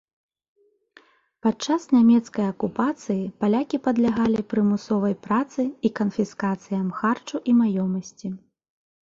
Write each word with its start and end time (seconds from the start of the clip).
Падчас 1.45 1.83
нямецкай 1.97 2.45
акупацыі 2.53 3.27
палякі 3.43 3.77
падлягалі 3.89 4.39
прымусовай 4.55 5.15
працы 5.27 5.61
і 5.89 5.93
канфіскацыям 6.01 6.91
харчу 7.03 7.37
і 7.53 7.57
маёмасці. 7.61 8.27